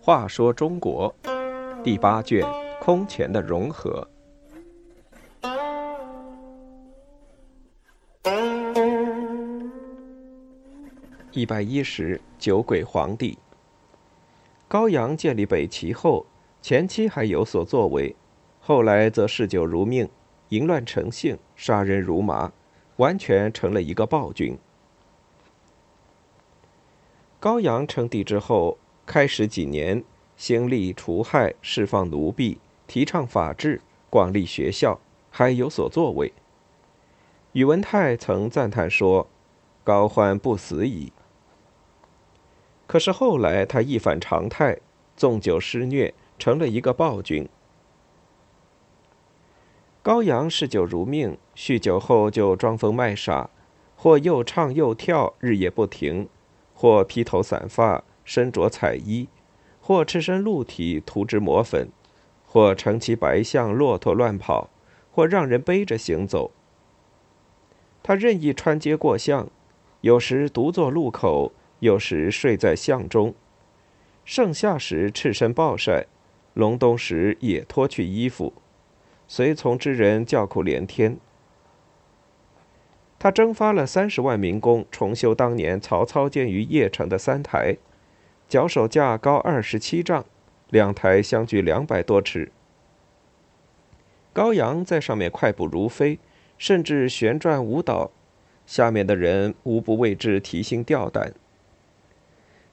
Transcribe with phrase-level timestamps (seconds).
[0.00, 1.14] 话说中国
[1.84, 2.44] 第八卷
[2.80, 4.08] 空前的融合。
[11.30, 13.38] 一百一十，酒鬼皇帝
[14.66, 16.26] 高阳建立北齐后，
[16.60, 18.16] 前期还有所作为，
[18.58, 20.08] 后来则嗜酒如命，
[20.48, 22.52] 淫乱成性，杀人如麻，
[22.98, 24.56] 完全成了一个暴君。
[27.40, 28.78] 高阳称帝之后。
[29.10, 30.04] 开始几年，
[30.36, 33.80] 兴利除害，释放奴婢，提倡法治，
[34.10, 36.30] 广立学校，还有所作为。
[37.52, 39.26] 宇文泰曾赞叹说
[39.82, 41.10] ：“高欢不死矣。”
[42.86, 44.78] 可是后来他一反常态，
[45.16, 47.48] 纵酒施虐，成了一个暴君。
[50.08, 53.50] 高阳嗜酒如命，酗酒后就装疯卖傻，
[53.94, 56.30] 或又唱又跳，日夜不停，
[56.72, 58.02] 或披头散发。
[58.24, 59.28] 身着彩衣，
[59.82, 61.90] 或赤身露体涂脂抹粉，
[62.46, 64.70] 或乘骑白象骆驼乱跑，
[65.12, 66.52] 或让人背着行走。
[68.02, 69.50] 他任意穿街过巷，
[70.00, 73.34] 有时独坐路口，有时睡在巷中。
[74.24, 76.06] 盛夏时赤身暴晒，
[76.54, 78.54] 隆冬时也脱去衣服，
[79.28, 81.18] 随从之人叫苦连天。
[83.20, 87.76] 他征发了三十万民工，重修当年曹操建于邺城的三台。
[88.48, 90.24] 脚手架高二十七丈，
[90.70, 92.50] 两台相距两百多尺。
[94.32, 96.18] 高阳在上面快步如飞，
[96.56, 98.10] 甚至旋转舞蹈，
[98.64, 101.34] 下面的人无不为之提心吊胆。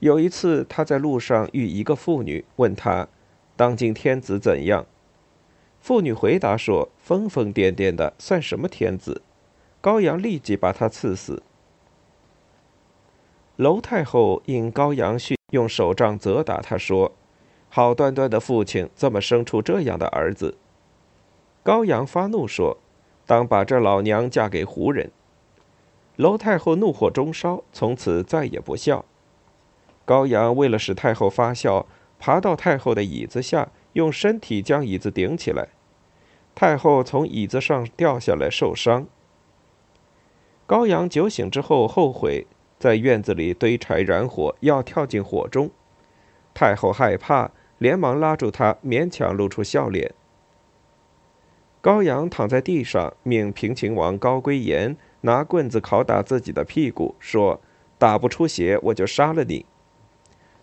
[0.00, 3.06] 有一次，他在路上遇一个妇女，问他
[3.54, 4.86] ：“当今天子怎样？”
[5.80, 9.22] 妇女回答说：“疯疯癫癫的，算什么天子？”
[9.80, 11.42] 高阳立即把他刺死。
[13.56, 15.36] 娄太后因高阳训。
[15.50, 17.10] 用手杖责打他，说
[17.68, 20.56] ：“好端端的父亲，怎么生出这样的儿子？”
[21.64, 22.78] 高阳发怒说
[23.26, 25.10] ：“当把这老娘嫁给胡人。”
[26.14, 29.04] 娄太后怒火中烧，从此再也不笑。
[30.04, 31.86] 高阳为了使太后发笑，
[32.20, 35.68] 爬到太后的椅子下，用身体将椅子顶起来。
[36.54, 39.06] 太后从椅子上掉下来，受伤。
[40.66, 42.46] 高阳酒醒之后后悔。
[42.78, 45.70] 在院子里堆柴燃火，要跳进火中。
[46.54, 50.14] 太后害怕，连忙拉住他，勉强露出笑脸。
[51.82, 57.60] 高阳躺在地上，命平秦王高归炎拿棍子拷打自己的屁股，说
[57.98, 59.66] ：“打不出血，我就杀了你。”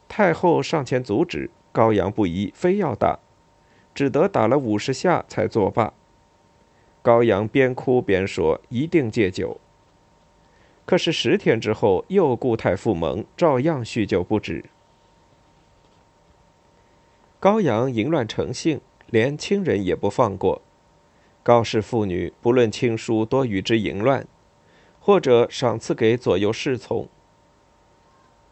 [0.10, 3.20] 太后上前阻止，高阳不依，非要打，
[3.94, 5.94] 只得打了五十下才作罢。
[7.02, 9.60] 高阳边哭边说：“一定戒酒。”
[10.86, 14.66] 可是十天之后，又故态复萌，照样酗酒不止。
[17.40, 20.62] 高阳淫乱成性，连亲人也不放过。
[21.44, 24.28] 高氏妇女不论亲疏，多与之淫乱，
[25.00, 27.08] 或者赏赐给左右侍从。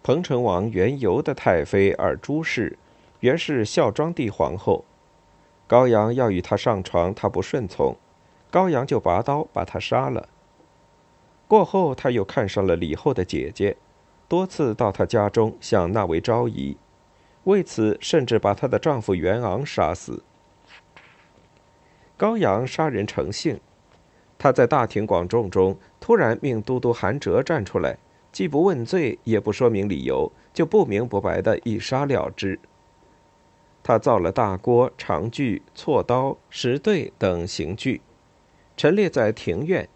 [0.03, 2.78] 彭城王元由的太妃尔朱氏，
[3.25, 4.86] 原是孝庄帝皇后。
[5.66, 7.96] 高阳要与她上床，她不顺从，
[8.52, 10.30] 高阳就拔刀把她杀了。
[11.47, 13.78] 过后，他又看上了李后的姐姐，
[14.28, 16.78] 多次到她家中向那位昭仪，
[17.46, 20.22] 为此甚至把她的丈夫袁昂杀死。
[22.16, 23.59] 高阳杀人成性，
[24.38, 27.97] 他在大庭广众中突然命都督韩哲站出来，
[28.31, 32.59] 既不问罪，也不说明理由，就不明不白的一杀了之。
[33.88, 38.01] 他造了大锅、长锯、锉刀、石碓等刑具，
[38.75, 39.88] 陈列在庭院。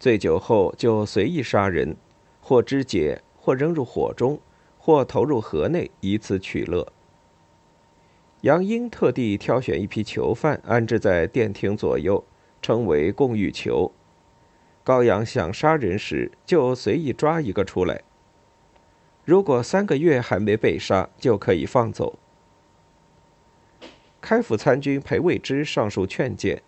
[0.00, 1.96] 醉酒后就随意杀人，
[2.40, 4.40] 或肢解，或扔入火中，
[4.80, 6.92] 或投入河内，以此取乐。
[8.40, 12.24] 杨英特地挑选一批囚犯安置在殿庭左右，
[12.60, 13.92] 称为共御囚。
[14.82, 18.02] 高阳想杀人时，就随意抓一个出来。
[19.24, 22.18] 如果三个月还没被杀，就可以放走。
[24.20, 26.62] 开府参军裴未之上书劝谏，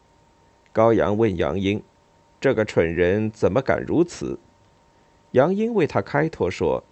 [0.72, 1.82] 高阳问杨英。
[2.40, 4.38] 这个蠢人怎么敢如此？
[5.32, 6.82] 杨英为他开脱说：“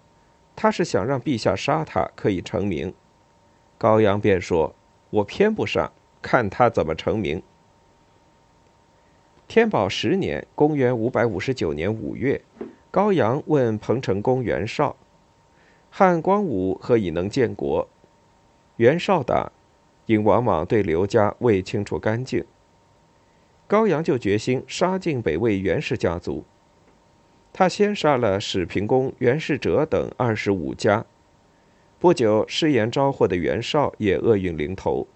[0.55, 2.95] 他是想让陛下杀他，可以成名。”
[3.77, 4.75] 高阳便说
[5.11, 5.91] ：“我偏不杀，
[6.23, 7.43] 看他怎么成名。”
[9.49, 12.41] 天宝十年（公元559年五月），
[12.93, 14.95] 高阳问彭城公袁绍
[15.91, 17.89] ：“汉光武何以能建国？”
[18.77, 19.51] 袁绍答
[20.11, 22.45] ：“因王莽对刘家未清除干净。”
[23.69, 26.45] 高阳就决心杀尽北魏袁氏家族，
[27.53, 31.07] 他先杀了史平公袁世哲等二十五家。
[32.01, 35.07] 不久，誓言招祸的袁绍也厄运临头，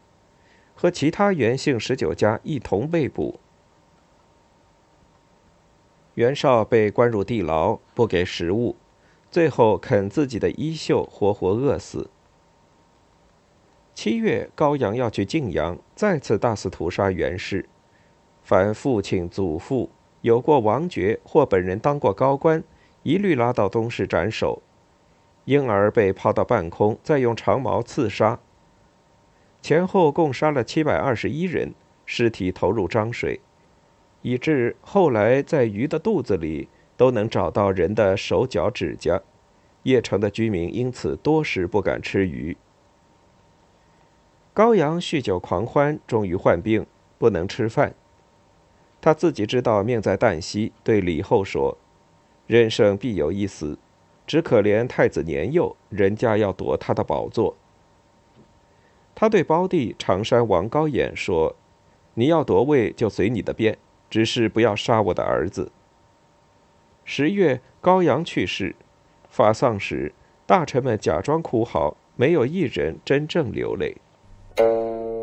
[0.77, 3.41] 和其他袁姓十九家一同被捕。
[6.15, 8.77] 袁绍被关入地牢，不给食物，
[9.33, 12.09] 最后啃自己的衣袖，活活饿死。
[13.95, 17.69] 七月，高阳要去晋阳，再次大肆屠杀袁氏，
[18.43, 19.89] 凡父亲、祖父
[20.23, 22.63] 有过王爵或本人当过高官，
[23.05, 24.61] 一律拉到东市斩首；
[25.45, 28.41] 婴儿被抛到半空，再用长矛刺杀。
[29.63, 31.73] 前后共杀了七百二十一人，
[32.05, 33.41] 尸体投入漳水，
[34.23, 39.23] 以致后来在鱼的肚子里都能找到人的手脚指甲。
[39.85, 42.57] 邺城的居民因此多时不敢吃鱼。
[44.55, 46.87] 高阳酗酒狂欢，终于患病，
[47.19, 47.93] 不能吃饭。
[49.01, 51.77] 他自己知道命在旦夕，对李后说
[52.47, 53.77] ：“人生必有一死，
[54.29, 57.57] 只可怜太子年幼，人家要夺他的宝座。”
[59.17, 61.57] 他对胞弟常山王高演说
[62.15, 63.77] ：“你要夺位就随你的便，
[64.09, 65.73] 只是不要杀我的儿子。”
[67.05, 68.77] 十月，高阳去世，
[69.29, 70.15] 发丧时，
[70.47, 73.97] 大臣们假装哭嚎，没有一人真正流泪。
[74.57, 75.14] Thank you.